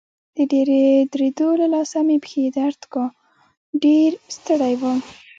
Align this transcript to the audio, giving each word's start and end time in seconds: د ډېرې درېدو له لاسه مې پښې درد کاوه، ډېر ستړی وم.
د 0.35 0.37
ډېرې 0.51 0.81
درېدو 1.13 1.47
له 1.61 1.67
لاسه 1.73 1.97
مې 2.07 2.17
پښې 2.23 2.43
درد 2.57 2.81
کاوه، 2.93 3.15
ډېر 3.83 4.09
ستړی 4.35 4.73
وم. 4.81 4.99